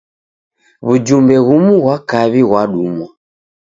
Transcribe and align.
W'ujumbe 0.87 1.35
ghumu 1.45 1.73
ghwa 1.81 1.95
kaw'i 2.09 2.41
ghwadumwa. 2.49 3.07